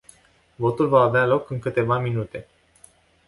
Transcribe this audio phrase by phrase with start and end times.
[0.55, 2.47] Votul va avea loc în câteva minute.